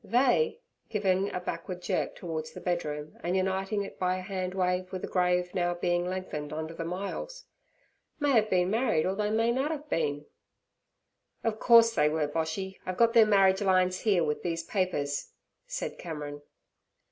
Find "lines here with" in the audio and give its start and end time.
13.61-14.41